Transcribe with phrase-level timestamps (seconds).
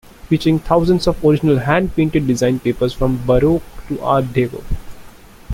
[0.29, 4.63] Featuring thousands of original hand painted design papers from Baroque to Art Deco.